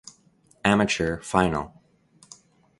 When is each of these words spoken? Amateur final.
Amateur 0.65 1.21
final. 1.21 1.79